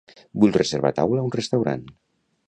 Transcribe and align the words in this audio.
Vull 0.43 0.53
reservar 0.55 0.91
taula 0.99 1.21
a 1.23 1.25
un 1.27 1.33
restaurant. 1.35 1.85